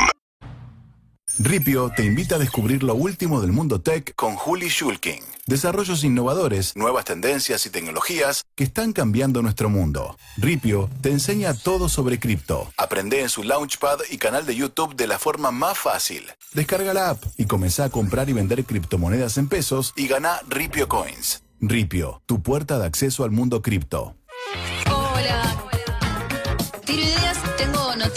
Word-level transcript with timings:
Ripio 1.40 1.92
te 1.96 2.06
invita 2.06 2.36
a 2.36 2.38
descubrir 2.38 2.84
lo 2.84 2.94
último 2.94 3.42
del 3.42 3.52
mundo 3.52 3.82
tech 3.82 4.14
con 4.14 4.36
Juli 4.36 4.70
Schulking. 4.70 5.24
Desarrollos 5.48 6.04
innovadores, 6.04 6.76
nuevas 6.76 7.06
tendencias 7.06 7.66
y 7.66 7.72
tecnologías 7.72 8.44
que 8.56 8.66
están 8.66 8.94
cambiando 8.94 9.42
nuestro 9.42 9.72
mundo. 9.72 10.16
Ripio 10.38 10.92
te 11.02 11.10
enseña 11.10 11.56
todo 11.56 11.90
sobre 11.90 12.20
cripto. 12.20 12.72
Aprende 12.78 13.22
en 13.22 13.30
su 13.30 13.42
Launchpad 13.42 14.02
y 14.12 14.20
canal 14.20 14.46
de 14.46 14.56
YouTube 14.56 14.96
de 14.96 15.08
la 15.08 15.18
forma 15.18 15.50
más 15.50 15.76
fácil. 15.76 16.28
Descarga 16.54 16.94
la 16.94 17.10
app 17.10 17.24
y 17.36 17.46
comenzá 17.46 17.86
a 17.86 17.90
comprar 17.90 18.30
y 18.30 18.34
vender 18.34 18.64
criptomonedas 18.64 19.40
en 19.40 19.50
pesos 19.50 19.92
y 19.96 20.08
gana 20.08 20.40
Ripio 20.48 20.88
Coins. 20.88 21.42
Ripio, 21.62 22.22
tu 22.28 22.44
puerta 22.44 22.78
de 22.78 22.86
acceso 22.86 23.24
al 23.24 23.32
mundo 23.32 23.64
cripto. 23.64 24.19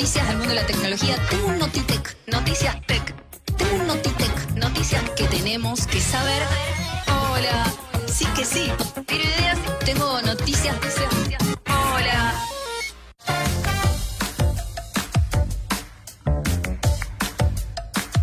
Noticias 0.02 0.26
del 0.26 0.36
mundo 0.38 0.52
de 0.52 0.60
la 0.60 0.66
tecnología. 0.66 1.16
Tengo 1.30 1.46
un 1.46 1.58
Notitec, 1.60 2.16
noticias 2.26 2.76
tech. 2.88 3.14
Tengo 3.56 3.82
un 3.82 3.86
Notitec, 3.86 4.50
noticias 4.56 5.00
que 5.10 5.28
tenemos 5.28 5.86
que 5.86 6.00
saber. 6.00 6.42
Hola. 7.06 7.72
Sí 8.08 8.26
que 8.34 8.44
sí. 8.44 8.72
Tiro 9.06 9.22
ideas, 9.22 9.58
tengo 9.84 10.20
noticias. 10.22 10.76
Hola. 11.68 12.34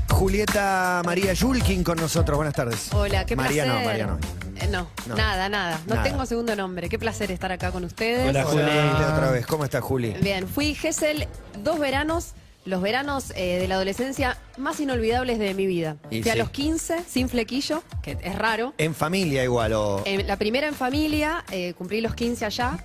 Julieta 0.10 1.02
María 1.06 1.32
Yulkin 1.32 1.86
con 1.86 1.98
nosotros. 1.98 2.36
Buenas 2.36 2.56
tardes. 2.56 2.90
Hola, 2.92 3.26
qué 3.26 3.38
María 3.38 3.64
placer. 3.64 3.82
no, 3.82 3.90
María 3.90 4.06
no. 4.06 4.39
No, 4.70 4.88
No. 5.08 5.16
nada, 5.16 5.50
nada. 5.50 5.80
No 5.88 5.96
Nada. 5.96 6.04
tengo 6.08 6.26
segundo 6.26 6.56
nombre. 6.56 6.90
Qué 6.90 7.00
placer 7.00 7.32
estar 7.32 7.52
acá 7.52 7.72
con 7.72 7.84
ustedes. 7.84 8.30
Hola, 8.30 8.44
Juli. 8.46 8.62
Hola, 8.64 9.12
otra 9.16 9.32
vez. 9.32 9.46
¿Cómo 9.46 9.64
estás, 9.64 9.82
Juli? 9.84 10.16
Bien, 10.22 10.48
fui 10.48 10.76
Gessel 10.76 11.28
dos 11.64 11.80
veranos, 11.80 12.34
los 12.66 12.82
veranos 12.82 13.32
eh, 13.36 13.58
de 13.60 13.68
la 13.68 13.76
adolescencia 13.76 14.38
más 14.58 14.80
inolvidables 14.80 15.40
de 15.40 15.54
mi 15.54 15.66
vida. 15.66 15.98
Y 16.12 16.22
fui 16.22 16.32
a 16.32 16.36
los 16.36 16.50
15, 16.52 17.04
sin 17.08 17.30
flequillo, 17.30 17.84
que 18.04 18.18
es 18.22 18.36
raro. 18.38 18.74
En 18.78 18.94
familia 18.94 19.44
igual 19.44 19.74
o... 19.74 20.02
En- 20.06 20.28
la 20.28 20.38
primera 20.38 20.68
en 20.68 20.76
familia, 20.76 21.44
eh, 21.52 21.74
cumplí 21.78 22.02
los 22.02 22.14
15 22.16 22.46
allá. 22.46 22.78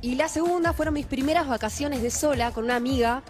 Y 0.00 0.16
la 0.16 0.28
segunda 0.28 0.72
fueron 0.72 0.94
mis 0.94 1.06
primeras 1.06 1.46
vacaciones 1.48 2.02
de 2.02 2.10
sola 2.10 2.50
con 2.50 2.64
una 2.64 2.74
amiga, 2.76 3.22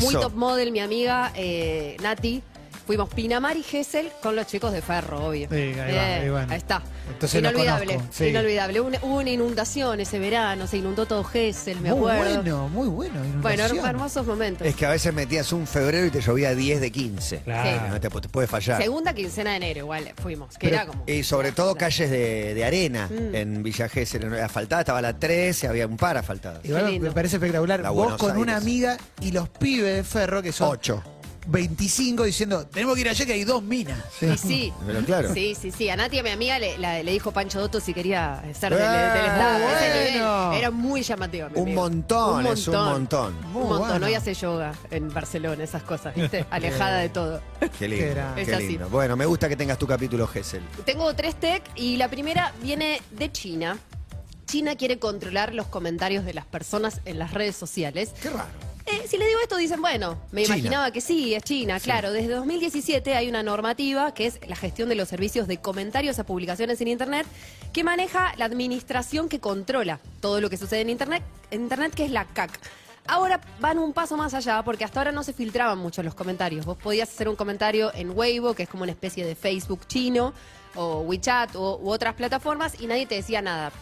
muy 0.00 0.14
top 0.14 0.34
model, 0.34 0.70
mi 0.70 0.78
amiga 0.80 1.32
eh, 1.34 1.96
Nati. 2.02 2.42
Fuimos 2.90 3.08
Pinamar 3.14 3.56
y 3.56 3.62
Gessel 3.62 4.10
con 4.20 4.34
los 4.34 4.48
chicos 4.48 4.72
de 4.72 4.82
Ferro, 4.82 5.28
obvio. 5.28 5.46
Sí, 5.48 5.54
ahí 5.54 5.74
va, 5.94 6.14
ahí 6.16 6.28
van. 6.28 6.50
ahí 6.50 6.58
está. 6.58 6.82
Entonces 7.08 7.38
inolvidable, 7.40 8.00
sí. 8.10 8.24
inolvidable. 8.26 8.80
Una- 8.80 8.98
Hubo 9.02 9.18
una 9.18 9.30
inundación 9.30 10.00
ese 10.00 10.18
verano, 10.18 10.66
se 10.66 10.78
inundó 10.78 11.06
todo 11.06 11.22
Gessel, 11.22 11.80
me 11.80 11.90
muy 11.94 12.10
acuerdo. 12.10 12.34
bueno, 12.42 12.68
muy 12.68 12.88
bueno. 12.88 13.14
Bueno, 13.40 13.62
inundación. 13.66 13.86
hermosos 13.86 14.26
momentos. 14.26 14.66
Es 14.66 14.74
que 14.74 14.86
a 14.86 14.90
veces 14.90 15.14
metías 15.14 15.52
un 15.52 15.68
febrero 15.68 16.04
y 16.04 16.10
te 16.10 16.20
llovía 16.20 16.52
10 16.52 16.80
de 16.80 16.90
15. 16.90 17.38
Claro. 17.44 17.88
No 17.90 18.00
te, 18.00 18.08
te 18.10 18.28
puede 18.28 18.48
fallar. 18.48 18.82
Segunda 18.82 19.14
quincena 19.14 19.50
de 19.50 19.56
enero, 19.58 19.78
igual 19.82 20.12
fuimos. 20.20 20.58
Que 20.58 20.66
Pero- 20.66 20.74
era 20.82 20.86
como. 20.86 21.04
y 21.06 21.22
sobre 21.22 21.52
todo 21.52 21.76
calles 21.76 22.10
de, 22.10 22.54
de 22.54 22.64
arena 22.64 23.08
Mm. 23.08 23.34
en 23.36 23.62
Villa 23.62 23.88
Gesell. 23.88 24.24
En 24.24 24.34
asfaltada 24.34 24.80
estaba 24.80 25.00
la 25.00 25.16
13, 25.16 25.68
había 25.68 25.86
un 25.86 25.96
par 25.96 26.16
asfaltadas. 26.16 26.64
Lindo. 26.64 27.06
me 27.06 27.12
parece 27.14 27.36
espectacular. 27.36 27.78
La 27.78 27.90
Vos 27.90 27.98
Buenos 28.02 28.20
con 28.20 28.36
una 28.36 28.56
amiga 28.56 28.96
y 29.20 29.30
los 29.30 29.48
pibes 29.48 29.94
de 29.94 30.02
Ferro, 30.02 30.42
que 30.42 30.50
son 30.50 30.70
8. 30.70 31.00
25, 31.46 32.24
diciendo, 32.24 32.66
tenemos 32.66 32.94
que 32.94 33.00
ir 33.00 33.08
allá 33.08 33.26
que 33.26 33.32
hay 33.32 33.44
dos 33.44 33.62
minas. 33.62 33.98
Sí. 34.38 34.72
Pero 34.86 35.00
claro. 35.04 35.32
Sí, 35.34 35.56
sí, 35.60 35.70
sí. 35.70 35.88
A 35.88 35.96
Nati, 35.96 36.18
a 36.18 36.22
mi 36.22 36.30
amiga, 36.30 36.58
le, 36.58 36.78
la- 36.78 37.02
le 37.02 37.12
dijo 37.12 37.32
Pancho 37.32 37.60
Dotto 37.60 37.80
si 37.80 37.94
quería 37.94 38.42
ser 38.58 38.74
del, 38.74 38.82
Ah, 38.84 39.14
del 39.14 39.24
staff. 39.26 39.60
Ese 39.82 40.12
bueno. 40.20 40.44
nivel. 40.46 40.58
Era 40.58 40.70
muy 40.70 41.02
llamativo. 41.02 41.48
mi 41.50 41.60
Un 41.60 41.74
montón, 41.74 42.46
es 42.46 42.68
un 42.68 42.74
montón. 42.74 43.34
Muy 43.52 43.62
Un 43.62 43.68
montón. 43.68 43.88
bueno. 43.88 44.06
Hoy 44.06 44.14
hace 44.14 44.34
yoga 44.34 44.72
en 44.90 45.12
Barcelona, 45.12 45.64
esas 45.64 45.82
cosas, 45.82 46.14
¿viste? 46.14 46.44
Alejada 46.50 46.98
de 46.98 47.08
todo. 47.08 47.40
Qué 47.78 47.88
lindo. 47.88 48.14
Qué 48.36 48.54
así. 48.54 48.68
lindo. 48.68 48.88
Bueno, 48.90 49.16
me 49.16 49.26
gusta 49.26 49.48
que 49.48 49.56
tengas 49.56 49.78
tu 49.78 49.86
capítulo 49.86 50.26
Gesell. 50.26 50.62
Tengo 50.84 51.14
tres 51.14 51.34
tech 51.40 51.62
y 51.74 51.96
la 51.96 52.08
primera 52.08 52.52
viene 52.62 53.00
de 53.12 53.32
China. 53.32 53.78
China 54.46 54.74
quiere 54.76 54.98
controlar 54.98 55.54
los 55.54 55.68
comentarios 55.68 56.24
de 56.24 56.34
las 56.34 56.44
personas 56.44 57.00
en 57.04 57.18
las 57.18 57.32
redes 57.32 57.54
sociales. 57.56 58.10
Qué 58.20 58.30
raro. 58.30 58.48
Si 59.10 59.18
le 59.18 59.26
digo 59.26 59.40
esto, 59.42 59.56
dicen, 59.56 59.82
bueno, 59.82 60.16
me 60.30 60.44
China. 60.44 60.56
imaginaba 60.56 60.92
que 60.92 61.00
sí, 61.00 61.34
es 61.34 61.42
China, 61.42 61.80
claro. 61.80 62.12
Desde 62.12 62.32
2017 62.32 63.16
hay 63.16 63.28
una 63.28 63.42
normativa 63.42 64.14
que 64.14 64.26
es 64.26 64.38
la 64.46 64.54
gestión 64.54 64.88
de 64.88 64.94
los 64.94 65.08
servicios 65.08 65.48
de 65.48 65.56
comentarios 65.56 66.20
a 66.20 66.24
publicaciones 66.24 66.80
en 66.80 66.86
Internet 66.86 67.26
que 67.72 67.82
maneja 67.82 68.32
la 68.36 68.44
administración 68.44 69.28
que 69.28 69.40
controla 69.40 69.98
todo 70.20 70.40
lo 70.40 70.48
que 70.48 70.56
sucede 70.56 70.82
en 70.82 70.90
Internet, 70.90 71.24
en 71.50 71.62
Internet 71.62 71.92
que 71.92 72.04
es 72.04 72.12
la 72.12 72.24
CAC. 72.24 72.52
Ahora 73.08 73.40
van 73.58 73.80
un 73.80 73.92
paso 73.92 74.16
más 74.16 74.32
allá 74.32 74.62
porque 74.62 74.84
hasta 74.84 75.00
ahora 75.00 75.10
no 75.10 75.24
se 75.24 75.32
filtraban 75.32 75.78
mucho 75.78 76.04
los 76.04 76.14
comentarios. 76.14 76.64
Vos 76.64 76.76
podías 76.76 77.08
hacer 77.08 77.28
un 77.28 77.34
comentario 77.34 77.92
en 77.92 78.16
Weibo, 78.16 78.54
que 78.54 78.62
es 78.62 78.68
como 78.68 78.84
una 78.84 78.92
especie 78.92 79.26
de 79.26 79.34
Facebook 79.34 79.88
chino, 79.88 80.32
o 80.76 81.00
WeChat 81.00 81.56
o, 81.56 81.80
u 81.82 81.90
otras 81.90 82.14
plataformas 82.14 82.80
y 82.80 82.86
nadie 82.86 83.06
te 83.06 83.16
decía 83.16 83.42
nada. 83.42 83.72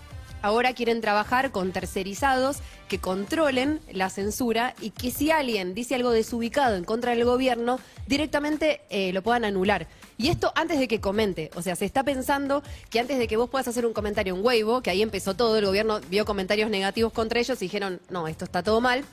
Ahora 0.42 0.72
quieren 0.74 1.00
trabajar 1.00 1.50
con 1.50 1.72
tercerizados 1.72 2.58
que 2.88 2.98
controlen 2.98 3.80
la 3.92 4.08
censura 4.08 4.74
y 4.80 4.90
que 4.90 5.10
si 5.10 5.30
alguien 5.30 5.74
dice 5.74 5.94
algo 5.94 6.10
desubicado 6.10 6.76
en 6.76 6.84
contra 6.84 7.12
del 7.12 7.24
gobierno, 7.24 7.78
directamente 8.06 8.80
eh, 8.90 9.12
lo 9.12 9.22
puedan 9.22 9.44
anular. 9.44 9.86
Y 10.16 10.28
esto 10.28 10.52
antes 10.54 10.78
de 10.78 10.88
que 10.88 11.00
comente. 11.00 11.50
O 11.54 11.62
sea, 11.62 11.76
se 11.76 11.84
está 11.84 12.02
pensando 12.02 12.62
que 12.90 13.00
antes 13.00 13.18
de 13.18 13.28
que 13.28 13.36
vos 13.36 13.50
puedas 13.50 13.68
hacer 13.68 13.86
un 13.86 13.92
comentario 13.92 14.34
en 14.34 14.44
Weibo, 14.44 14.82
que 14.82 14.90
ahí 14.90 15.02
empezó 15.02 15.34
todo, 15.34 15.58
el 15.58 15.66
gobierno 15.66 16.00
vio 16.08 16.24
comentarios 16.24 16.70
negativos 16.70 17.12
contra 17.12 17.40
ellos 17.40 17.60
y 17.62 17.66
dijeron, 17.66 18.00
no, 18.10 18.26
esto 18.28 18.44
está 18.44 18.62
todo 18.62 18.80
mal. 18.80 19.04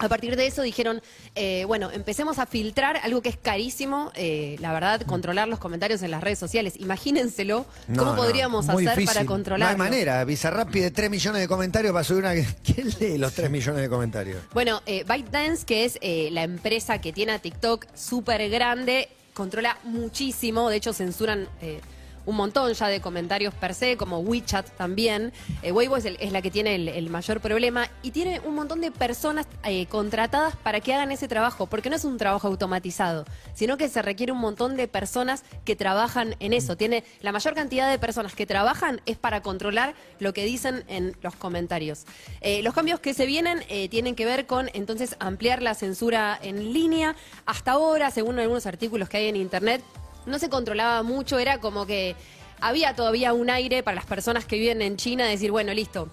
A 0.00 0.08
partir 0.08 0.36
de 0.36 0.46
eso 0.46 0.62
dijeron, 0.62 1.02
eh, 1.34 1.64
bueno, 1.66 1.90
empecemos 1.90 2.38
a 2.38 2.46
filtrar 2.46 2.98
algo 2.98 3.20
que 3.20 3.28
es 3.30 3.36
carísimo, 3.36 4.12
eh, 4.14 4.56
la 4.60 4.72
verdad, 4.72 5.00
controlar 5.02 5.48
los 5.48 5.58
comentarios 5.58 6.02
en 6.02 6.10
las 6.12 6.22
redes 6.22 6.38
sociales. 6.38 6.74
Imagínenselo, 6.78 7.66
No, 7.88 7.98
¿cómo 8.04 8.10
no, 8.12 8.16
podríamos 8.16 8.68
hacer 8.68 8.90
difícil. 8.90 9.06
para 9.06 9.22
No 9.22 9.26
controlarlo? 9.26 9.70
hay 9.72 9.76
manera. 9.90 10.24
Bizarrap 10.24 10.70
pide 10.70 10.90
3 10.90 11.10
millones 11.10 11.40
de 11.42 11.48
comentarios 11.48 11.92
para 11.92 12.04
subir 12.04 12.22
una. 12.24 12.32
¿Quién 12.64 12.88
lee 13.00 13.18
los 13.18 13.32
3 13.32 13.50
millones 13.50 13.82
de 13.82 13.88
comentarios? 13.88 14.40
Bueno, 14.52 14.82
eh, 14.86 15.04
ByteDance, 15.04 15.64
que 15.66 15.84
es 15.84 15.98
eh, 16.00 16.28
la 16.32 16.44
empresa 16.44 17.00
que 17.00 17.12
tiene 17.12 17.32
a 17.32 17.38
TikTok 17.40 17.86
súper 17.94 18.48
grande, 18.50 19.08
controla 19.34 19.78
muchísimo, 19.84 20.68
de 20.70 20.76
hecho 20.76 20.92
censuran 20.92 21.48
un 22.28 22.36
montón 22.36 22.70
ya 22.74 22.88
de 22.88 23.00
comentarios 23.00 23.54
per 23.54 23.74
se, 23.74 23.96
como 23.96 24.18
WeChat 24.18 24.68
también. 24.76 25.32
Eh, 25.62 25.72
Weibo 25.72 25.96
es, 25.96 26.04
es 26.04 26.30
la 26.30 26.42
que 26.42 26.50
tiene 26.50 26.74
el, 26.74 26.88
el 26.88 27.08
mayor 27.08 27.40
problema 27.40 27.88
y 28.02 28.10
tiene 28.10 28.40
un 28.40 28.54
montón 28.54 28.82
de 28.82 28.90
personas 28.90 29.46
eh, 29.64 29.86
contratadas 29.86 30.54
para 30.56 30.80
que 30.80 30.92
hagan 30.92 31.10
ese 31.10 31.26
trabajo, 31.26 31.66
porque 31.66 31.88
no 31.88 31.96
es 31.96 32.04
un 32.04 32.18
trabajo 32.18 32.46
automatizado, 32.46 33.24
sino 33.54 33.78
que 33.78 33.88
se 33.88 34.02
requiere 34.02 34.32
un 34.32 34.40
montón 34.40 34.76
de 34.76 34.88
personas 34.88 35.42
que 35.64 35.74
trabajan 35.74 36.36
en 36.38 36.52
eso. 36.52 36.76
Tiene 36.76 37.02
la 37.22 37.32
mayor 37.32 37.54
cantidad 37.54 37.90
de 37.90 37.98
personas 37.98 38.34
que 38.34 38.44
trabajan 38.44 39.00
es 39.06 39.16
para 39.16 39.40
controlar 39.40 39.94
lo 40.18 40.34
que 40.34 40.44
dicen 40.44 40.84
en 40.88 41.16
los 41.22 41.34
comentarios. 41.34 42.04
Eh, 42.42 42.62
los 42.62 42.74
cambios 42.74 43.00
que 43.00 43.14
se 43.14 43.24
vienen 43.24 43.64
eh, 43.70 43.88
tienen 43.88 44.14
que 44.14 44.26
ver 44.26 44.46
con 44.46 44.68
entonces 44.74 45.16
ampliar 45.18 45.62
la 45.62 45.74
censura 45.74 46.38
en 46.42 46.74
línea. 46.74 47.16
Hasta 47.46 47.72
ahora, 47.72 48.10
según 48.10 48.38
algunos 48.38 48.66
artículos 48.66 49.08
que 49.08 49.16
hay 49.16 49.28
en 49.28 49.36
internet, 49.36 49.82
no 50.28 50.38
se 50.38 50.48
controlaba 50.48 51.02
mucho, 51.02 51.38
era 51.38 51.58
como 51.58 51.86
que 51.86 52.16
había 52.60 52.94
todavía 52.94 53.32
un 53.32 53.50
aire 53.50 53.82
para 53.82 53.94
las 53.94 54.06
personas 54.06 54.44
que 54.44 54.58
viven 54.58 54.82
en 54.82 54.96
China, 54.96 55.26
decir, 55.26 55.50
bueno, 55.50 55.72
listo, 55.72 56.08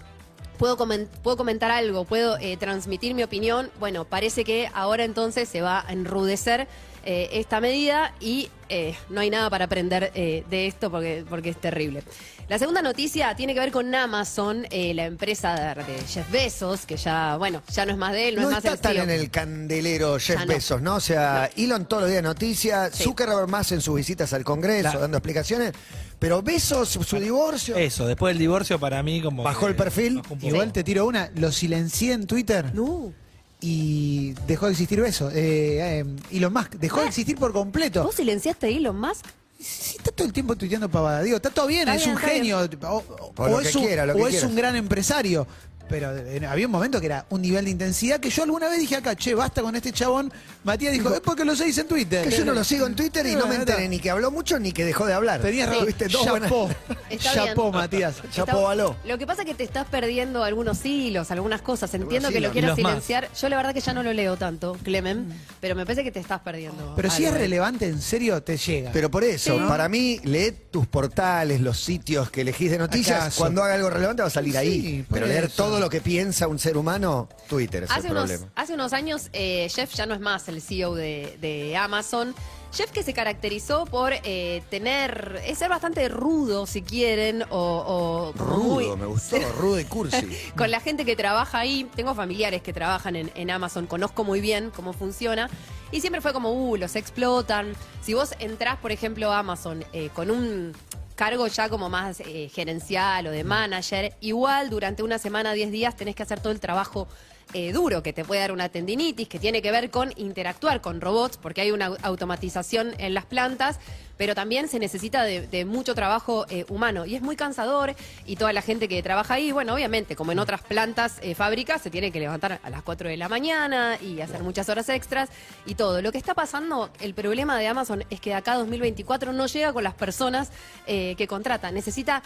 puedo, 0.57 0.77
puedo 1.23 1.37
comentar 1.37 1.71
algo, 1.71 2.05
puedo 2.05 2.37
eh, 2.39 2.57
transmitir 2.57 3.13
mi 3.13 3.23
opinión. 3.23 3.71
Bueno, 3.79 4.05
parece 4.05 4.43
que 4.43 4.69
ahora 4.73 5.03
entonces 5.03 5.49
se 5.49 5.61
va 5.61 5.83
a 5.87 5.93
enrudecer 5.93 6.67
eh, 7.05 7.29
esta 7.33 7.61
medida 7.61 8.13
y 8.19 8.49
eh, 8.67 8.95
no 9.09 9.21
hay 9.21 9.29
nada 9.29 9.49
para 9.49 9.65
aprender 9.65 10.11
eh, 10.15 10.43
de 10.49 10.67
esto 10.67 10.89
porque, 10.89 11.23
porque 11.29 11.49
es 11.49 11.61
terrible. 11.61 12.03
La 12.47 12.59
segunda 12.59 12.81
noticia 12.83 13.35
tiene 13.35 13.53
que 13.55 13.59
ver 13.59 13.71
con 13.71 13.93
Amazon, 13.95 14.67
eh, 14.69 14.93
la 14.93 15.05
empresa 15.05 15.55
de, 15.75 15.83
de 15.83 15.99
Jeff 16.07 16.29
Bezos, 16.31 16.85
que 16.85 16.95
ya, 16.97 17.37
bueno, 17.37 17.61
ya 17.71 17.85
no 17.85 17.91
es 17.91 17.97
más 17.97 18.11
de 18.13 18.27
él, 18.29 18.35
no, 18.35 18.41
No, 18.43 18.47
es 18.49 18.53
más 18.55 18.65
está 18.65 18.91
el 18.91 18.97
tan 18.97 19.09
en 19.09 19.19
el 19.19 19.31
candelero 19.31 20.13
Jeff 20.19 20.39
Ya 20.39 20.45
no. 20.45 20.53
Bezos, 20.53 20.81
¿no? 20.81 20.95
O 20.95 20.99
sea, 20.99 21.49
Elon 21.55 21.85
todos 21.87 22.03
los 22.03 22.11
días 22.11 22.21
noticias, 22.23 22.91
Sí. 22.93 23.03
Zuckerberg 23.03 23.47
más 23.49 23.71
en 23.71 23.81
sus 23.81 23.95
visitas 23.95 24.31
al 24.33 24.43
Congreso, 24.43 24.93
La- 24.93 24.99
dando 24.99 25.17
explicaciones, 25.17 25.71
pero 26.19 26.41
Bezos, 26.43 26.89
su 26.89 27.19
divorcio, 27.19 27.75
Eso, 27.77 28.05
después 28.07 28.31
del 28.31 28.39
divorcio 28.39 28.79
para 28.79 29.01
mí 29.03 29.21
como... 29.21 29.41
Bajó 29.43 29.61
que 29.61 29.71
el 29.71 29.75
perfil. 29.75 30.21
bajó. 30.21 30.37
Igual 30.41 30.71
te 30.71 30.83
tiro 30.83 31.05
una, 31.07 31.31
lo 31.35 31.51
silencié 31.51 32.13
en 32.13 32.25
Twitter 32.27 32.73
No. 32.75 33.11
Y 33.61 34.33
dejó 34.47 34.65
de 34.67 34.73
existir 34.73 34.99
eso. 35.01 35.29
Eh, 35.31 35.99
eh, 36.01 36.05
Elon 36.31 36.53
Musk 36.53 36.73
dejó 36.75 37.01
de 37.01 37.07
existir 37.07 37.37
por 37.37 37.51
completo. 37.53 38.03
¿Vos 38.03 38.15
silenciaste 38.15 38.67
a 38.67 38.69
Elon 38.69 38.99
Musk? 38.99 39.25
Si 39.59 39.97
está 39.97 40.11
todo 40.11 40.27
el 40.27 40.33
tiempo 40.33 40.55
tuiteando 40.55 40.89
pavada, 40.89 41.23
digo, 41.23 41.37
está 41.37 41.49
todo 41.49 41.65
bien, 41.67 41.81
Está 41.87 41.95
es 41.95 42.03
bien, 42.03 42.15
un 42.15 42.21
bien. 42.21 42.31
genio, 42.31 42.59
o, 42.59 42.95
o- 42.97 43.33
O 43.37 43.43
o 43.43 43.47
lo 43.47 43.61
es, 43.61 43.73
un, 43.75 43.85
quiera, 43.85 44.03
o 44.13 44.27
es 44.27 44.43
un 44.43 44.53
gran 44.55 44.75
empresario, 44.75 45.47
pero 45.87 46.15
eh, 46.15 46.45
había 46.47 46.65
un 46.65 46.71
momento 46.71 46.99
que 46.99 47.05
era 47.07 47.25
un 47.29 47.41
nivel 47.41 47.65
de 47.65 47.71
intensidad 47.71 48.19
que 48.19 48.29
yo 48.29 48.43
alguna 48.43 48.67
vez 48.69 48.79
dije 48.79 48.95
acá, 48.95 49.15
che, 49.15 49.33
basta 49.35 49.61
con 49.61 49.75
este 49.75 49.91
chabón. 49.91 50.31
Matías 50.63 50.93
dijo, 50.93 51.13
es 51.13 51.21
porque 51.21 51.45
lo 51.45 51.55
seguís 51.55 51.77
en 51.77 51.87
Twitter. 51.87 52.27
Que 52.27 52.35
yo 52.35 52.45
no 52.45 52.53
lo 52.53 52.63
sigo 52.63 52.87
en 52.87 52.95
Twitter 52.95 53.25
y 53.25 53.33
no 53.33 53.41
me 53.41 53.47
Bueno, 53.57 53.61
enteré 53.61 53.87
ni 53.87 53.99
que 53.99 54.09
habló 54.09 54.31
mucho 54.31 54.59
ni 54.59 54.71
que 54.71 54.83
dejó 54.85 55.05
de 55.05 55.13
hablar. 55.13 55.41
Tenías 55.41 55.67
razón. 55.69 55.83
Tuviste 55.83 56.07
dos 56.07 56.25
Chapó. 56.25 56.69
Chapó. 57.19 57.71
Matías. 57.71 58.15
Chapó 58.31 58.63
Baló. 58.63 58.95
Lo 59.05 59.17
que 59.17 59.27
pasa 59.27 59.41
es 59.43 59.47
que 59.47 59.53
te 59.55 59.63
estás 59.63 59.85
perdiendo 59.87 60.43
algunos 60.43 60.83
hilos, 60.85 61.31
algunas 61.31 61.61
cosas. 61.61 61.93
Entiendo 61.93 62.29
que 62.29 62.37
hilos. 62.39 62.49
lo 62.49 62.53
quieras 62.53 62.77
más. 62.79 62.89
silenciar. 63.03 63.29
Yo 63.39 63.49
la 63.49 63.57
verdad 63.57 63.73
que 63.73 63.81
ya 63.81 63.93
no 63.93 64.03
lo 64.03 64.13
leo 64.13 64.37
tanto, 64.37 64.77
Clemen, 64.83 65.27
pero 65.59 65.75
me 65.75 65.85
parece 65.85 66.03
que 66.03 66.11
te 66.11 66.19
estás 66.19 66.41
perdiendo. 66.41 66.93
Pero 66.95 67.09
si 67.09 67.25
es 67.25 67.33
relevante, 67.33 67.87
en 67.87 68.01
serio, 68.01 68.41
te 68.41 68.57
llega. 68.57 68.91
Pero 68.91 69.09
por 69.11 69.23
eso, 69.23 69.57
Sí. 69.57 69.65
para 69.67 69.87
mí, 69.89 70.19
lee 70.23 70.53
tus 70.71 70.87
portales, 70.87 71.61
los 71.61 71.79
sitios 71.79 72.29
que 72.31 72.41
elegís 72.41 72.71
de 72.71 72.77
noticias. 72.77 73.19
¿Acaso? 73.21 73.39
Cuando 73.39 73.63
haga 73.63 73.75
algo 73.75 73.89
relevante 73.89 74.21
va 74.21 74.27
a 74.27 74.31
salir 74.31 74.53
Sí, 74.53 74.57
ahí. 74.57 75.05
Pero 75.11 75.27
leer 75.27 75.45
eso. 75.45 75.55
todo 75.63 75.74
lo 75.79 75.89
que 75.89 76.01
piensa 76.01 76.47
un 76.47 76.59
ser 76.59 76.77
humano, 76.77 77.29
Twitter 77.49 77.83
es 77.83 77.91
Hace 77.91 78.07
el 78.07 78.13
unos, 78.13 78.25
problema. 78.29 78.51
hace 78.55 78.73
unos 78.73 78.93
años, 78.93 79.29
eh, 79.33 79.67
Jeff 79.73 79.93
ya 79.93 80.05
no 80.05 80.13
es 80.13 80.19
más 80.19 80.47
el 80.47 80.61
CEO 80.61 80.95
de, 80.95 81.37
de 81.41 81.75
Amazon. 81.77 82.33
Jeff 82.73 82.91
que 82.91 83.03
se 83.03 83.13
caracterizó 83.13 83.85
por 83.85 84.11
eh, 84.23 84.61
tener, 84.69 85.41
eh, 85.45 85.55
ser 85.55 85.69
bastante 85.69 86.09
rudo, 86.09 86.65
si 86.65 86.81
quieren, 86.81 87.43
o, 87.43 87.47
o 87.49 88.37
como 88.37 88.57
muy- 88.57 88.83
Rudo, 88.83 88.97
me 88.97 89.05
gustó, 89.05 89.37
rudo 89.59 89.79
y 89.79 89.85
cursi. 89.85 90.27
con 90.57 90.69
la 90.71 90.81
gente 90.81 91.05
que 91.05 91.15
trabaja 91.15 91.59
ahí. 91.59 91.89
Tengo 91.95 92.13
familiares 92.15 92.61
que 92.61 92.73
trabajan 92.73 93.15
en, 93.15 93.31
en 93.35 93.49
Amazon, 93.49 93.87
conozco 93.87 94.25
muy 94.25 94.41
bien 94.41 94.71
cómo 94.75 94.91
funciona. 94.91 95.49
Y 95.91 96.01
siempre 96.01 96.19
fue 96.19 96.33
como, 96.33 96.51
uh, 96.51 96.75
los 96.75 96.97
explotan. 96.97 97.73
Si 98.01 98.13
vos 98.13 98.33
entrás, 98.39 98.77
por 98.79 98.91
ejemplo, 98.91 99.31
a 99.31 99.39
Amazon 99.39 99.85
eh, 99.93 100.09
con 100.13 100.29
un 100.29 100.73
cargo 101.15 101.47
ya 101.47 101.69
como 101.69 101.89
más 101.89 102.19
eh, 102.19 102.49
gerencial 102.53 103.27
o 103.27 103.31
de 103.31 103.43
manager, 103.43 104.13
igual 104.19 104.69
durante 104.69 105.01
una 105.01 105.17
semana, 105.17 105.53
10 105.53 105.71
días, 105.71 105.95
tenés 105.95 106.15
que 106.15 106.23
hacer 106.23 106.39
todo 106.39 106.51
el 106.51 106.59
trabajo 106.59 107.07
eh, 107.53 107.71
duro 107.71 108.03
que 108.03 108.11
te 108.11 108.25
puede 108.25 108.41
dar 108.41 108.51
una 108.51 108.69
tendinitis, 108.69 109.27
que 109.29 109.39
tiene 109.39 109.61
que 109.61 109.71
ver 109.71 109.89
con 109.89 110.11
interactuar 110.17 110.81
con 110.81 110.99
robots, 110.99 111.37
porque 111.37 111.61
hay 111.61 111.71
una 111.71 111.91
automatización 112.01 112.93
en 112.97 113.13
las 113.13 113.25
plantas, 113.25 113.79
pero 114.17 114.33
también 114.33 114.69
se 114.69 114.79
necesita 114.79 115.23
de, 115.23 115.65
mucho 115.65 115.93
trabajo 115.93 116.45
eh, 116.49 116.65
humano. 116.69 117.05
Y 117.05 117.15
es 117.15 117.21
muy 117.21 117.35
cansador 117.35 117.95
y 118.25 118.37
toda 118.37 118.53
la 118.53 118.61
gente 118.61 118.87
que 118.87 119.03
trabaja 119.03 119.33
ahí, 119.33 119.51
bueno, 119.51 119.73
obviamente, 119.73 120.15
como 120.15 120.31
en 120.31 120.39
otras 120.39 120.61
plantas, 120.61 121.19
eh, 121.21 121.35
fábricas, 121.35 121.81
se 121.81 121.89
tiene 121.89 122.11
que 122.11 122.19
levantar 122.19 122.59
a 122.63 122.69
las 122.69 122.81
4 122.81 123.09
de 123.09 123.17
la 123.17 123.27
mañana 123.27 123.97
y 124.01 124.21
hacer 124.21 124.41
muchas 124.41 124.69
horas 124.69 124.87
extras 124.87 125.29
y 125.65 125.75
todo. 125.75 126.01
Lo 126.01 126.13
que 126.13 126.17
está 126.17 126.33
pasando, 126.33 126.89
el 127.01 127.13
problema 127.13 127.57
de 127.57 127.67
Amazon 127.67 128.05
es 128.09 128.21
que 128.21 128.33
acá 128.33 128.53
a 128.53 128.57
2024 128.57 129.33
no 129.33 129.47
llega 129.47 129.73
con 129.73 129.83
las 129.83 129.93
personas 129.93 130.49
que 130.85 131.27
contrata. 131.27 131.71
Necesita 131.71 132.21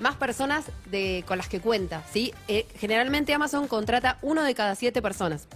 más 0.00 0.16
personas 0.16 0.64
de, 0.86 1.24
con 1.26 1.36
las 1.36 1.48
que 1.48 1.60
cuenta, 1.60 2.02
¿sí? 2.10 2.32
Generalmente 2.78 3.34
Amazon 3.34 3.68
contrata 3.68 4.18
uno 4.22 4.42
de 4.42 4.54
cada 4.54 4.63
siete 4.74 5.02
personas 5.02 5.46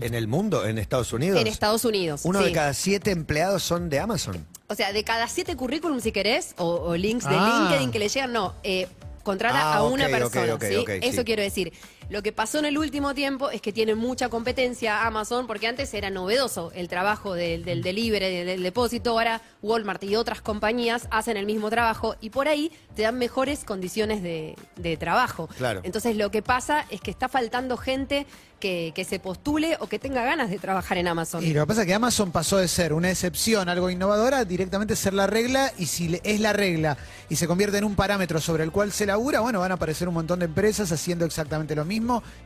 En 0.00 0.14
el 0.14 0.26
mundo, 0.28 0.66
en 0.66 0.78
Estados 0.78 1.12
Unidos, 1.12 1.40
en 1.40 1.46
Estados 1.46 1.84
Unidos. 1.84 2.22
uno 2.24 2.40
sí. 2.40 2.46
de 2.46 2.52
cada 2.52 2.74
siete 2.74 3.10
empleados 3.10 3.62
son 3.62 3.88
de 3.88 4.00
Amazon. 4.00 4.44
O 4.66 4.74
sea, 4.74 4.92
de 4.92 5.02
cada 5.04 5.28
siete 5.28 5.56
currículums, 5.56 6.02
si 6.02 6.12
querés, 6.12 6.54
o, 6.58 6.66
o 6.68 6.96
links 6.96 7.24
de 7.26 7.34
Ah. 7.34 7.68
LinkedIn 7.70 7.90
que 7.90 7.98
le 7.98 8.08
llegan, 8.08 8.32
no. 8.32 8.54
eh, 8.64 8.86
contrata 9.22 9.60
Ah, 9.72 9.76
a 9.76 9.82
ok, 9.84 9.92
una 9.92 10.08
persona. 10.08 10.58
Eso 11.00 11.18
sí. 11.20 11.24
quiero 11.24 11.42
decir. 11.42 11.72
Lo 12.10 12.22
que 12.22 12.32
pasó 12.32 12.58
en 12.58 12.64
el 12.64 12.78
último 12.78 13.14
tiempo 13.14 13.50
es 13.50 13.60
que 13.60 13.72
tiene 13.72 13.94
mucha 13.94 14.30
competencia 14.30 15.06
Amazon, 15.06 15.46
porque 15.46 15.66
antes 15.66 15.92
era 15.92 16.08
novedoso 16.08 16.72
el 16.74 16.88
trabajo 16.88 17.34
del, 17.34 17.64
del 17.64 17.82
delivery, 17.82 18.34
del, 18.34 18.46
del 18.46 18.62
depósito. 18.62 19.10
Ahora 19.10 19.42
Walmart 19.60 20.02
y 20.04 20.16
otras 20.16 20.40
compañías 20.40 21.06
hacen 21.10 21.36
el 21.36 21.44
mismo 21.44 21.68
trabajo 21.68 22.16
y 22.20 22.30
por 22.30 22.48
ahí 22.48 22.72
te 22.94 23.02
dan 23.02 23.18
mejores 23.18 23.64
condiciones 23.64 24.22
de, 24.22 24.56
de 24.76 24.96
trabajo. 24.96 25.48
Claro. 25.58 25.80
Entonces 25.84 26.16
lo 26.16 26.30
que 26.30 26.42
pasa 26.42 26.86
es 26.90 27.00
que 27.00 27.10
está 27.10 27.28
faltando 27.28 27.76
gente 27.76 28.26
que, 28.58 28.92
que 28.94 29.04
se 29.04 29.20
postule 29.20 29.76
o 29.78 29.86
que 29.88 29.98
tenga 30.00 30.24
ganas 30.24 30.50
de 30.50 30.58
trabajar 30.58 30.98
en 30.98 31.06
Amazon. 31.06 31.44
Y 31.44 31.52
lo 31.52 31.62
que 31.62 31.66
pasa 31.68 31.82
es 31.82 31.86
que 31.86 31.94
Amazon 31.94 32.32
pasó 32.32 32.56
de 32.56 32.66
ser 32.66 32.92
una 32.92 33.10
excepción, 33.10 33.68
algo 33.68 33.88
innovadora, 33.88 34.44
directamente 34.44 34.96
ser 34.96 35.14
la 35.14 35.28
regla, 35.28 35.72
y 35.78 35.86
si 35.86 36.20
es 36.24 36.40
la 36.40 36.52
regla 36.52 36.96
y 37.28 37.36
se 37.36 37.46
convierte 37.46 37.78
en 37.78 37.84
un 37.84 37.94
parámetro 37.94 38.40
sobre 38.40 38.64
el 38.64 38.72
cual 38.72 38.90
se 38.90 39.06
labura, 39.06 39.40
bueno, 39.40 39.60
van 39.60 39.70
a 39.70 39.74
aparecer 39.74 40.08
un 40.08 40.14
montón 40.14 40.40
de 40.40 40.46
empresas 40.46 40.90
haciendo 40.90 41.24
exactamente 41.24 41.76
lo 41.76 41.84
mismo, 41.84 41.97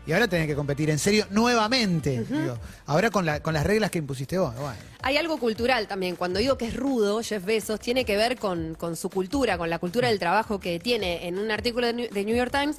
y 0.07 0.13
ahora 0.13 0.29
tienen 0.29 0.49
que 0.49 0.55
competir 0.55 0.91
en 0.91 0.99
serio 0.99 1.27
nuevamente. 1.31 2.25
digo. 2.29 2.59
ahora 2.87 3.11
con, 3.11 3.25
la, 3.27 3.41
con 3.43 3.55
las 3.55 3.65
reglas 3.65 3.91
que 3.91 3.99
impusiste 3.99 4.39
vos. 4.39 4.55
Bueno. 4.57 4.77
Hay 5.03 5.17
algo 5.17 5.39
cultural 5.39 5.87
también. 5.89 6.17
Cuando 6.17 6.39
digo 6.39 6.57
que 6.59 6.67
es 6.67 6.77
rudo, 6.77 7.23
Jeff 7.23 7.45
Bezos, 7.45 7.81
tiene 7.81 8.05
que 8.05 8.17
ver 8.17 8.37
con, 8.39 8.75
con 8.75 8.97
su 8.97 9.11
cultura, 9.11 9.59
con 9.59 9.69
la 9.71 9.79
cultura 9.79 10.09
del 10.09 10.19
trabajo 10.19 10.61
que 10.61 10.79
tiene. 10.81 11.27
En 11.27 11.39
un 11.39 11.51
artículo 11.51 11.87
de 11.89 11.93
New, 11.93 12.09
de 12.11 12.25
New 12.25 12.37
York 12.37 12.51
Times 12.53 12.77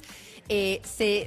eh, 0.48 0.80
se, 0.84 1.26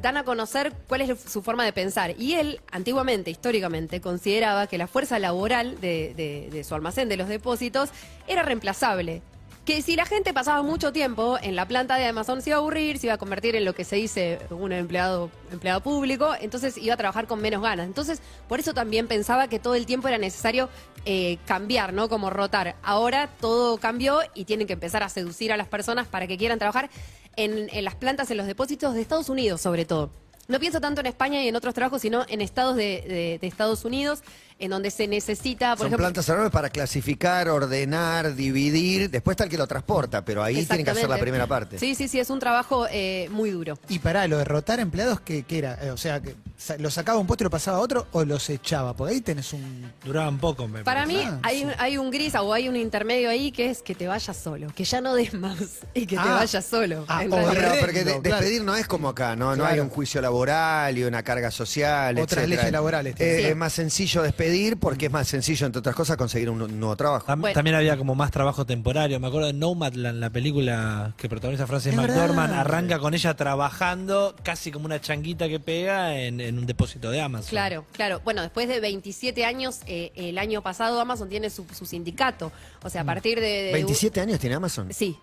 dan 0.00 0.16
a 0.16 0.24
conocer 0.24 0.72
cuál 0.86 1.00
es 1.02 1.18
su 1.20 1.42
forma 1.42 1.64
de 1.64 1.72
pensar. 1.72 2.14
Y 2.18 2.34
él, 2.34 2.60
antiguamente, 2.70 3.30
históricamente, 3.30 4.00
consideraba 4.00 4.66
que 4.66 4.78
la 4.78 4.86
fuerza 4.86 5.18
laboral 5.18 5.80
de, 5.80 6.14
de- 6.16 6.48
de 6.52 6.64
su 6.64 6.74
almacén, 6.74 7.08
de 7.08 7.16
los 7.16 7.28
depósitos, 7.28 7.90
era 8.28 8.42
reemplazable. 8.42 9.22
Que 9.64 9.80
si 9.80 9.94
la 9.94 10.06
gente 10.06 10.34
pasaba 10.34 10.60
mucho 10.62 10.92
tiempo 10.92 11.38
en 11.40 11.54
la 11.54 11.68
planta 11.68 11.94
de 11.96 12.04
Amazon 12.06 12.42
se 12.42 12.50
iba 12.50 12.56
a 12.56 12.58
aburrir, 12.58 12.98
se 12.98 13.06
iba 13.06 13.14
a 13.14 13.18
convertir 13.18 13.54
en 13.54 13.64
lo 13.64 13.76
que 13.76 13.84
se 13.84 13.94
dice 13.94 14.40
un 14.50 14.72
empleado, 14.72 15.30
empleado 15.52 15.80
público, 15.80 16.34
entonces 16.40 16.76
iba 16.76 16.94
a 16.94 16.96
trabajar 16.96 17.28
con 17.28 17.40
menos 17.40 17.62
ganas. 17.62 17.86
Entonces, 17.86 18.20
por 18.48 18.58
eso 18.58 18.74
también 18.74 19.06
pensaba 19.06 19.46
que 19.46 19.60
todo 19.60 19.76
el 19.76 19.86
tiempo 19.86 20.08
era 20.08 20.18
necesario 20.18 20.68
eh, 21.04 21.38
cambiar, 21.46 21.92
¿no? 21.92 22.08
Como 22.08 22.28
rotar. 22.28 22.74
Ahora 22.82 23.28
todo 23.40 23.78
cambió 23.78 24.18
y 24.34 24.46
tienen 24.46 24.66
que 24.66 24.72
empezar 24.72 25.04
a 25.04 25.08
seducir 25.08 25.52
a 25.52 25.56
las 25.56 25.68
personas 25.68 26.08
para 26.08 26.26
que 26.26 26.36
quieran 26.36 26.58
trabajar 26.58 26.90
en, 27.36 27.84
las 27.84 27.94
plantas, 27.94 28.32
en 28.32 28.38
los 28.38 28.48
depósitos 28.48 28.94
de 28.94 29.00
Estados 29.00 29.28
Unidos, 29.28 29.60
sobre 29.60 29.84
todo. 29.84 30.10
No 30.48 30.58
pienso 30.58 30.80
tanto 30.80 31.00
en 31.00 31.06
España 31.06 31.40
y 31.40 31.46
en 31.46 31.54
otros 31.54 31.72
trabajos, 31.72 32.02
sino 32.02 32.26
en 32.28 32.40
estados 32.40 32.74
de 32.74 33.38
Estados 33.42 33.84
Unidos, 33.84 34.24
en 34.62 34.70
donde 34.70 34.90
se 34.90 35.08
necesita, 35.08 35.70
por 35.72 35.78
Son 35.78 35.86
ejemplo, 35.88 36.04
plantas 36.04 36.28
enormes 36.28 36.50
para 36.52 36.70
clasificar, 36.70 37.48
ordenar, 37.48 38.34
dividir. 38.34 39.10
Después 39.10 39.34
está 39.34 39.44
el 39.44 39.50
que 39.50 39.58
lo 39.58 39.66
transporta, 39.66 40.24
pero 40.24 40.42
ahí 40.42 40.64
tienen 40.64 40.84
que 40.84 40.90
hacer 40.92 41.08
la 41.08 41.18
primera 41.18 41.46
parte. 41.46 41.78
Sí, 41.78 41.94
sí, 41.94 42.06
sí, 42.08 42.20
es 42.20 42.30
un 42.30 42.38
trabajo 42.38 42.86
eh, 42.90 43.28
muy 43.30 43.50
duro. 43.50 43.78
Y 43.88 43.98
para 43.98 44.26
lo 44.28 44.38
de 44.38 44.44
rotar 44.44 44.78
empleados, 44.80 45.20
¿qué, 45.20 45.42
qué 45.42 45.58
era? 45.58 45.78
Eh, 45.82 45.90
o 45.90 45.96
sea, 45.96 46.20
que 46.22 46.34
sa- 46.56 46.76
¿lo 46.78 46.90
sacaba 46.90 47.18
un 47.18 47.26
puesto 47.26 47.42
y 47.42 47.46
lo 47.46 47.50
pasaba 47.50 47.78
a 47.78 47.80
otro 47.80 48.06
o 48.12 48.24
los 48.24 48.48
echaba? 48.50 48.94
Porque 48.94 49.14
ahí 49.14 49.20
tenés 49.20 49.52
un... 49.52 49.90
Duraban 50.04 50.38
poco, 50.38 50.68
me 50.68 50.84
Para 50.84 51.02
parece. 51.04 51.18
mí 51.24 51.28
Ah, 51.28 51.40
hay, 51.42 51.58
sí. 51.58 51.64
un, 51.64 51.72
hay 51.78 51.96
un 51.98 52.10
gris 52.10 52.34
o 52.36 52.52
hay 52.52 52.68
un 52.68 52.76
intermedio 52.76 53.30
ahí 53.30 53.50
que 53.50 53.70
es 53.70 53.82
que 53.82 53.94
te 53.96 54.06
vayas 54.06 54.36
solo, 54.36 54.68
que 54.74 54.84
ya 54.84 55.00
no 55.00 55.14
des 55.14 55.34
más 55.34 55.58
y 55.94 56.06
que 56.06 56.16
te 56.16 56.22
Ah. 56.22 56.34
vayas 56.36 56.64
solo. 56.64 57.04
Ah, 57.08 57.24
en 57.24 57.32
o 57.32 57.36
No, 57.36 57.42
realidad. 57.42 57.68
pero 57.72 57.80
porque 57.80 58.04
de- 58.04 58.10
Horrendo, 58.12 58.22
claro. 58.22 58.36
despedir 58.42 58.64
no 58.64 58.76
es 58.76 58.86
como 58.86 59.08
acá, 59.08 59.34
¿no? 59.34 59.50
No 59.50 59.56
Claro. 59.56 59.74
hay 59.74 59.80
un 59.80 59.88
juicio 59.90 60.20
laboral 60.20 60.96
y 60.96 61.02
una 61.04 61.22
carga 61.24 61.50
social, 61.50 62.14
Otras 62.18 62.38
etcétera. 62.44 62.46
leyes 62.46 62.72
laborales 62.72 63.14
tiene. 63.16 63.32
Eh, 63.32 63.38
Sí. 63.42 63.48
Es 63.48 63.56
más 63.56 63.72
sencillo 63.72 64.22
despedir 64.22 64.51
porque 64.78 65.06
es 65.06 65.12
más 65.12 65.28
sencillo, 65.28 65.66
entre 65.66 65.80
otras 65.80 65.94
cosas, 65.94 66.16
conseguir 66.16 66.50
un, 66.50 66.60
un 66.62 66.78
nuevo 66.80 66.96
trabajo. 66.96 67.26
Tam- 67.26 67.40
Bueno. 67.40 67.54
También 67.54 67.76
había 67.76 67.96
como 67.96 68.14
más 68.14 68.30
trabajo 68.30 68.64
temporario. 68.66 69.18
Me 69.20 69.26
acuerdo 69.28 69.46
de 69.48 69.52
Nomadland, 69.54 70.18
la 70.20 70.30
película 70.30 71.14
que 71.16 71.28
protagoniza 71.28 71.66
Frances 71.66 71.92
Es 71.92 71.96
McDormand. 71.98 72.52
Arranca 72.52 72.98
con 72.98 73.14
ella 73.14 73.34
trabajando 73.34 74.34
casi 74.42 74.70
como 74.70 74.86
una 74.86 75.00
changuita 75.00 75.48
que 75.48 75.58
pega 75.60 76.18
en, 76.18 76.40
en 76.40 76.58
un 76.58 76.66
depósito 76.66 77.10
de 77.10 77.20
Amazon. 77.20 77.50
Claro, 77.50 77.84
claro. 77.92 78.20
Bueno, 78.24 78.42
después 78.42 78.68
de 78.68 78.80
27 78.80 79.44
años, 79.44 79.80
eh, 79.86 80.12
el 80.14 80.38
año 80.38 80.62
pasado 80.62 81.00
Amazon 81.00 81.28
tiene 81.28 81.48
su, 81.50 81.64
su 81.72 81.86
sindicato. 81.86 82.52
O 82.82 82.90
sea, 82.90 83.02
a 83.02 83.04
partir 83.04 83.40
de... 83.40 83.46
de- 83.64 83.72
27 83.72 84.20
años 84.20 84.38
tiene 84.38 84.56
Amazon. 84.56 84.88
Sí. 84.92 85.16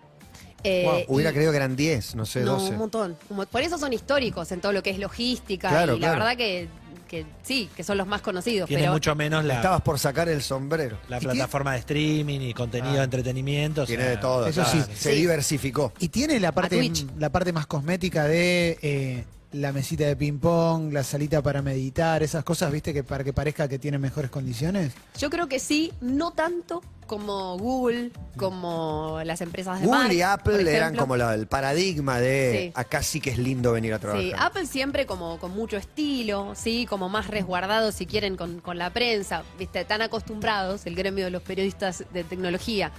Eh, 0.64 0.84
Wow, 0.86 1.16
hubiera 1.16 1.30
y- 1.32 1.34
creído 1.34 1.52
que 1.52 1.58
eran 1.58 1.76
10, 1.78 2.16
no 2.16 2.26
sé, 2.26 2.42
No, 2.42 2.54
12. 2.56 2.72
un 2.72 2.78
montón. 2.78 3.18
Por 3.50 3.62
eso 3.62 3.78
son 3.78 3.94
históricos 3.94 4.52
en 4.52 4.60
todo 4.60 4.74
lo 4.74 4.84
que 4.84 4.90
es 4.90 5.00
logística. 5.00 5.70
Claro, 5.70 5.96
y 5.96 6.00
la 6.00 6.08
claro. 6.08 6.20
verdad 6.20 6.38
que, 6.38 6.68
que 7.10 7.26
sí, 7.44 7.70
que 7.76 7.84
son 7.84 7.98
los 7.98 8.08
más 8.08 8.22
conocidos. 8.22 8.68
Tiene 8.68 8.84
pero 8.84 8.94
mucho 8.94 9.16
menos 9.16 9.44
la, 9.44 9.56
Estabas 9.56 9.82
por 9.82 10.00
sacar 10.00 10.30
el 10.30 10.42
sombrero. 10.42 10.98
la 11.10 11.18
¿Y 11.18 11.22
plataforma 11.22 11.74
de 11.74 11.80
streaming 11.80 12.40
y 12.40 12.54
contenido 12.54 12.94
de 12.96 13.04
entretenimiento. 13.04 13.82
o 13.82 13.86
Tiene 13.86 14.04
sea, 14.04 14.12
de 14.12 14.18
todo. 14.18 14.48
eso 14.48 14.62
claro. 14.64 14.86
sí. 14.86 14.92
Se 14.96 15.12
Sí. 15.12 15.18
diversificó. 15.18 15.92
Y 16.00 16.08
tiene 16.10 16.40
la 16.40 16.52
parte, 16.54 16.92
la 17.18 17.30
parte 17.32 17.52
más 17.52 17.66
cosmética 17.68 18.24
de 18.26 18.78
eh, 18.82 19.24
la 19.52 19.72
mesita 19.72 20.04
de 20.06 20.16
ping-pong, 20.16 20.94
la 20.94 21.04
salita 21.04 21.42
para 21.42 21.62
meditar, 21.62 22.22
esas 22.22 22.44
cosas, 22.44 22.72
¿viste? 22.72 22.94
que 22.94 23.04
Para 23.04 23.24
que 23.24 23.34
parezca 23.34 23.68
que 23.68 23.80
tiene 23.80 23.98
mejores 23.98 24.30
condiciones. 24.30 24.94
Yo 25.18 25.30
creo 25.30 25.48
que 25.48 25.60
sí, 25.60 25.92
no 26.02 26.32
tanto 26.32 26.84
como 27.08 27.58
Google, 27.58 28.12
como 28.38 29.20
las 29.26 29.42
empresas 29.42 29.82
de 29.82 29.88
Google 29.88 30.14
y 30.14 30.20
Mark, 30.20 30.42
Apple 30.42 30.76
eran 30.76 30.96
como 30.96 31.18
la- 31.18 31.34
el 31.34 31.48
paradigma 31.48 32.20
de 32.20 32.66
Sí. 32.68 32.72
acá 32.76 33.02
sí 33.02 33.20
que 33.20 33.32
es 33.32 33.40
lindo 33.40 33.72
venir 33.72 33.94
a 33.96 34.00
trabajar. 34.00 34.24
Sí, 34.24 34.32
Apple 34.38 34.68
siempre 34.68 35.08
como 35.08 35.40
con 35.40 35.50
mucho 35.52 35.78
estilo, 35.78 36.54
sí, 36.56 36.86
como 36.88 37.10
más 37.10 37.26
resguardado 37.28 37.92
si 37.92 38.06
quieren 38.06 38.38
con, 38.38 38.60
con 38.62 38.78
la 38.78 38.92
prensa, 38.94 39.42
viste, 39.58 39.84
tan 39.86 40.04
acostumbrados 40.04 40.86
el 40.86 40.94
gremio 40.96 41.26
de 41.26 41.32
los 41.32 41.42
periodistas 41.42 42.04
de 42.14 42.24
tecnología 42.24 42.92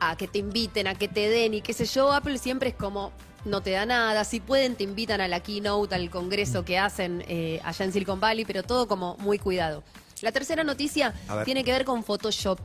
a 0.00 0.16
que 0.16 0.28
te 0.28 0.38
inviten, 0.38 0.86
a 0.86 0.94
que 0.94 1.08
te 1.08 1.28
den 1.28 1.54
y 1.54 1.60
qué 1.60 1.72
sé 1.72 1.84
yo, 1.86 2.12
Apple 2.12 2.38
siempre 2.38 2.70
es 2.70 2.74
como 2.74 3.12
no 3.44 3.60
te 3.60 3.70
da 3.70 3.86
nada, 3.86 4.24
si 4.24 4.40
pueden 4.40 4.74
te 4.76 4.84
invitan 4.84 5.20
a 5.20 5.28
la 5.28 5.40
keynote, 5.40 5.94
al 5.94 6.10
congreso 6.10 6.64
que 6.64 6.78
hacen 6.78 7.24
eh, 7.28 7.60
allá 7.64 7.84
en 7.84 7.92
Silicon 7.92 8.20
Valley, 8.20 8.44
pero 8.44 8.62
todo 8.62 8.88
como 8.88 9.16
muy 9.18 9.38
cuidado. 9.38 9.82
La 10.22 10.32
tercera 10.32 10.64
noticia 10.64 11.14
tiene 11.44 11.64
que 11.64 11.72
ver 11.72 11.84
con 11.84 12.02
Photoshop, 12.04 12.58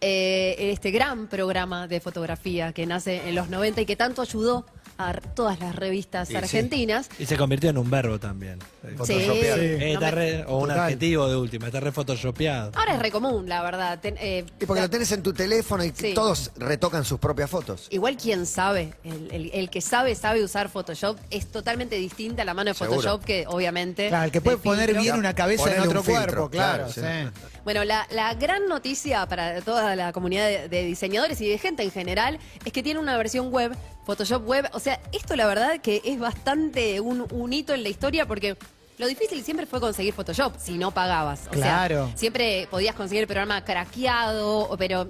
eh, 0.00 0.56
este 0.72 0.90
gran 0.90 1.26
programa 1.28 1.86
de 1.88 2.00
fotografía 2.00 2.72
que 2.72 2.86
nace 2.86 3.28
en 3.28 3.34
los 3.34 3.48
90 3.48 3.80
y 3.82 3.86
que 3.86 3.96
tanto 3.96 4.22
ayudó 4.22 4.66
a 4.98 5.12
todas 5.12 5.60
las 5.60 5.76
revistas 5.76 6.34
argentinas. 6.34 7.10
Y 7.18 7.26
se 7.26 7.36
convirtió 7.36 7.68
en 7.68 7.76
un 7.76 7.90
verbo 7.90 8.18
también. 8.18 8.58
Photoshopear. 8.96 9.58
Sí. 9.58 9.64
Eh, 9.66 9.92
está 9.92 10.10
No 10.10 10.16
me- 10.16 10.22
re- 10.22 10.44
o 10.46 10.56
un 10.56 10.68
Total. 10.68 10.80
adjetivo 10.80 11.28
de 11.28 11.36
última, 11.36 11.66
está 11.66 11.80
re 11.80 11.92
photoshopeado. 11.92 12.70
Ahora 12.74 12.94
es 12.94 12.98
re 13.02 13.10
común, 13.10 13.46
la 13.46 13.62
verdad. 13.62 13.98
Ten- 14.00 14.16
eh, 14.18 14.46
Y 14.58 14.64
porque 14.64 14.80
lo 14.80 14.88
tenés 14.88 15.12
en 15.12 15.22
tu 15.22 15.34
teléfono 15.34 15.84
y 15.84 15.92
Sí. 15.94 16.14
todos 16.14 16.50
retocan 16.56 17.04
sus 17.04 17.18
propias 17.18 17.50
fotos. 17.50 17.88
Igual 17.90 18.16
quien 18.16 18.46
sabe, 18.46 18.94
el, 19.04 19.28
el- 19.32 19.50
el 19.52 19.68
que 19.68 19.82
sabe, 19.82 20.14
sabe 20.14 20.42
usar 20.42 20.70
Photoshop, 20.70 21.18
es 21.30 21.46
totalmente 21.48 21.96
distinta 21.96 22.40
a 22.42 22.44
la 22.46 22.54
mano 22.54 22.70
de 22.70 22.74
Seguro. 22.74 22.96
Photoshop 23.02 23.24
que 23.24 23.44
obviamente... 23.48 24.08
Claro, 24.08 24.24
el 24.24 24.30
que 24.32 24.40
puede 24.40 24.56
de 24.56 24.62
poner 24.62 24.86
filtro. 24.86 25.02
bien 25.02 25.16
una 25.16 25.34
cabeza 25.34 25.64
en 25.64 25.68
Ponele 25.76 25.88
otro 25.88 26.00
un 26.00 26.06
filtro, 26.06 26.24
cuerpo, 26.24 26.50
claro, 26.50 26.84
claro. 26.84 26.92
Sí. 27.00 27.40
Bueno, 27.64 27.84
la, 27.84 28.06
la 28.10 28.34
gran 28.34 28.66
noticia 28.68 29.26
para 29.26 29.60
toda 29.62 29.96
la 29.96 30.12
comunidad 30.12 30.46
de, 30.46 30.68
de 30.68 30.84
diseñadores 30.84 31.40
y 31.40 31.48
de 31.48 31.58
gente 31.58 31.82
en 31.82 31.90
general 31.90 32.38
es 32.64 32.72
que 32.72 32.82
tiene 32.82 33.00
una 33.00 33.16
versión 33.16 33.50
web, 33.52 33.76
Photoshop 34.04 34.46
Web. 34.46 34.68
O 34.72 34.80
sea, 34.80 35.00
esto 35.12 35.34
la 35.36 35.46
verdad 35.46 35.80
que 35.80 36.00
es 36.04 36.18
bastante 36.18 37.00
un, 37.00 37.26
un 37.32 37.52
hito 37.52 37.74
en 37.74 37.82
la 37.82 37.88
historia 37.88 38.26
porque 38.26 38.56
lo 38.98 39.06
difícil 39.06 39.42
siempre 39.44 39.66
fue 39.66 39.80
conseguir 39.80 40.14
Photoshop 40.14 40.54
si 40.58 40.78
no 40.78 40.90
pagabas. 40.92 41.48
O 41.48 41.50
Claro. 41.50 42.06
sea, 42.06 42.16
siempre 42.16 42.68
podías 42.70 42.94
conseguir 42.94 43.22
el 43.22 43.26
programa 43.26 43.64
craqueado, 43.64 44.74
pero 44.78 45.08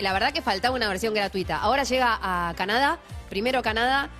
la 0.00 0.12
verdad 0.12 0.32
que 0.32 0.42
faltaba 0.42 0.74
una 0.74 0.88
versión 0.88 1.14
gratuita. 1.14 1.56
Ahora 1.58 1.84
llega 1.84 2.18
a 2.20 2.54
Canadá, 2.56 2.98
primero 3.30 3.62
Canadá. 3.62 4.10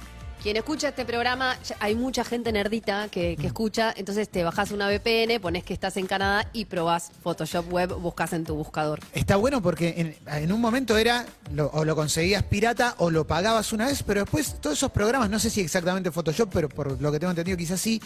Quien 0.42 0.56
escucha 0.56 0.88
este 0.88 1.04
programa, 1.04 1.56
hay 1.78 1.94
mucha 1.94 2.25
gente 2.25 2.50
nerdita 2.50 3.06
que, 3.08 3.37
que 3.37 3.46
escucha, 3.46 3.94
entonces 3.96 4.28
te 4.28 4.42
bajás 4.42 4.72
una 4.72 4.88
VPN, 4.88 5.40
pones 5.40 5.62
que 5.62 5.72
estás 5.72 5.96
en 5.96 6.06
Canadá 6.08 6.49
y 6.52 6.64
probás 6.64 7.12
Photoshop 7.22 7.72
Web, 7.72 7.94
buscas 8.00 8.32
en 8.32 8.44
tu 8.44 8.56
buscador. 8.56 8.99
Está 9.12 9.37
bueno 9.37 9.62
porque 9.62 9.94
en, 9.96 10.16
en 10.42 10.52
un 10.52 10.61
momento 10.61 10.96
era 10.96 11.26
lo- 11.52 11.70
o 11.72 11.84
lo 11.84 11.94
conseguías 11.94 12.42
pirata 12.42 12.96
o 12.99 13.08
lo 13.11 13.25
pagabas 13.25 13.72
una 13.72 13.87
vez, 13.87 14.02
pero 14.02 14.22
después 14.22 14.61
todos 14.61 14.76
esos 14.78 14.90
programas, 14.90 15.30
no 15.30 15.38
sé 15.38 15.49
si 15.49 15.61
exactamente 15.61 16.11
Photoshop, 16.11 16.50
pero 16.52 16.68
por 16.68 17.00
lo 17.00 17.12
que 17.12 17.20
tengo 17.20 17.30
entendido 17.30 17.56
quizás 17.56 17.80
sí, 17.80 18.02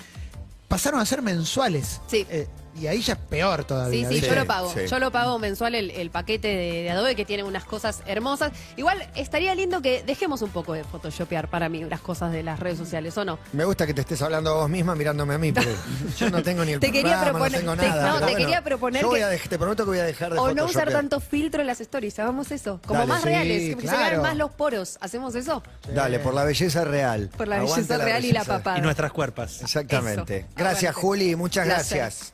pasaron 0.68 1.00
a 1.00 1.06
ser 1.06 1.22
mensuales. 1.22 2.02
Sí. 2.06 2.26
Eh, 2.28 2.46
y 2.78 2.87
ahí 2.87 3.00
ya 3.02 3.14
es 3.14 3.18
peor 3.18 3.61
Sí, 3.61 3.66
todavía. 3.66 4.09
sí, 4.09 4.14
¿viste? 4.14 4.28
yo 4.28 4.35
lo 4.35 4.47
pago. 4.47 4.73
sí. 4.73 4.80
Yo 4.87 4.99
lo 4.99 5.11
pago 5.11 5.38
mensual 5.38 5.75
el, 5.75 5.90
el 5.90 6.11
paquete 6.11 6.49
de, 6.49 6.83
de 6.83 6.90
Adobe 6.90 7.14
que 7.16 7.25
tiene 7.25 7.42
unas 7.45 7.64
cosas 7.64 8.02
hermosas. 8.06 8.52
Igual 8.76 9.06
estaría 9.14 9.54
lindo 9.54 9.80
que 9.83 10.02
dejemos 10.04 10.42
un 10.42 10.50
poco 10.50 10.73
de 10.75 10.85
photoshopear 10.85 11.49
para 11.49 11.68
mí 11.68 11.85
las 11.85 12.00
cosas 12.00 12.33
de 12.33 12.42
las 12.42 12.61
redes 12.61 12.78
sociales, 12.78 13.16
¿o 13.18 13.25
no? 13.25 13.38
Me 13.52 13.64
gusta 13.64 13.87
que 13.87 13.95
te 13.95 14.00
estés 14.02 14.21
hablando 14.23 14.50
a 14.50 14.54
vos 14.54 14.71
misma 14.71 14.95
mirándome 14.95 15.35
a 15.35 15.38
mí, 15.38 15.52
porque 15.52 15.75
yo 16.18 16.30
no 16.30 16.42
tengo 16.42 16.64
ni 16.64 16.73
el 16.73 16.80
Te 16.80 16.90
quería 16.92 17.21
programa, 17.21 17.38
proponer- 17.47 17.64
no 17.64 17.76
tengo 17.76 17.83
te- 17.83 17.88
nada. 17.88 18.21
no, 18.21 18.26
quería 18.26 18.62
proponer 18.62 19.02
yo 19.02 19.09
voy 19.09 19.18
que- 19.21 19.25
a 19.25 19.30
dej- 19.33 19.49
te 19.49 19.59
prometo 19.59 19.85
que 19.85 19.90
voy 19.90 19.99
a 19.99 20.04
dejar 20.04 20.33
de 20.33 20.38
O 20.38 20.52
no 20.54 20.64
usar 20.66 20.90
tanto 20.90 21.21
filtro 21.21 21.61
en 21.61 21.66
las 21.66 21.80
stories, 21.80 22.18
hagamos 22.18 22.50
eso. 22.50 22.80
Como 22.87 23.00
Dale. 23.00 23.09
más 23.12 23.23
Sí, 23.23 23.28
reales, 23.28 23.76
que 23.76 23.88
se 23.88 23.97
vean 23.97 24.23
más 24.23 24.37
los 24.37 24.50
poros. 24.52 24.99
¿Hacemos 25.00 25.35
eso? 25.35 25.62
Dale, 25.95 26.18
por 26.18 26.35
la 26.35 26.45
belleza 26.45 26.85
real. 26.85 27.30
Por 27.37 27.49
la 27.49 27.56
Aguante 27.56 27.83
belleza 27.95 28.04
real 28.04 28.25
y 28.25 28.33
la 28.33 28.45
papada. 28.45 28.78
Y 28.78 28.83
nuestras 28.83 29.12
cuerpas. 29.12 29.62
Exactamente. 29.62 30.38
Eso. 30.38 30.47
Gracias, 30.56 30.90
Aguante. 30.90 31.00
Juli, 31.00 31.37
muchas 31.37 31.66
Placer. 31.66 31.99
gracias. 31.99 32.33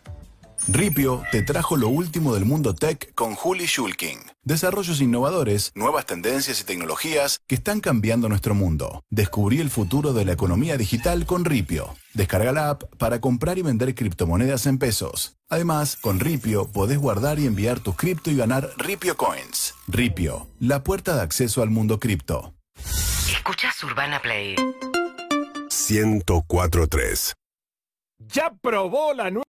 Ripio 0.68 1.24
te 1.32 1.42
trajo 1.42 1.76
lo 1.76 1.88
último 1.88 2.34
del 2.34 2.44
mundo 2.44 2.74
tech 2.74 3.12
con 3.14 3.34
Juli 3.34 3.66
Schulking. 3.66 4.18
Desarrollos 4.44 5.00
innovadores, 5.00 5.72
nuevas 5.74 6.06
tendencias 6.06 6.60
y 6.60 6.64
tecnologías 6.64 7.40
que 7.48 7.56
están 7.56 7.80
cambiando 7.80 8.28
nuestro 8.28 8.54
mundo. 8.54 9.02
Descubrí 9.10 9.60
el 9.60 9.70
futuro 9.70 10.12
de 10.12 10.24
la 10.24 10.32
economía 10.32 10.76
digital 10.76 11.26
con 11.26 11.44
Ripio. 11.44 11.94
Descarga 12.14 12.52
la 12.52 12.70
app 12.70 12.84
para 12.96 13.20
comprar 13.20 13.58
y 13.58 13.62
vender 13.62 13.94
criptomonedas 13.94 14.66
en 14.66 14.78
pesos. 14.78 15.36
Además, 15.48 15.96
con 15.96 16.20
Ripio 16.20 16.70
podés 16.70 16.98
guardar 16.98 17.40
y 17.40 17.46
enviar 17.46 17.80
tus 17.80 17.96
cripto 17.96 18.30
y 18.30 18.36
ganar 18.36 18.70
Ripio 18.76 19.16
Coins. 19.16 19.74
Ripio, 19.88 20.46
la 20.60 20.84
puerta 20.84 21.16
de 21.16 21.22
acceso 21.22 21.62
al 21.62 21.70
mundo 21.70 21.98
cripto. 21.98 22.54
Escuchas 23.28 23.82
Urbana 23.82 24.22
Play 24.22 24.54
1043. 25.90 27.34
Ya 28.32 28.52
probó 28.62 29.12
la 29.14 29.30
nueva. 29.30 29.42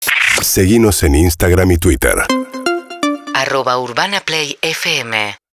Seguimos 0.43 1.03
en 1.03 1.15
Instagram 1.15 1.71
y 1.73 1.79
Twitter. 1.79 2.15
arroba 3.35 3.79
Urbana 3.79 4.21
Play 4.21 4.59
FM 4.63 5.41